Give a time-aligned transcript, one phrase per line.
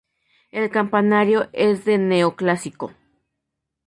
[0.49, 2.91] El campanario es de neoclásico.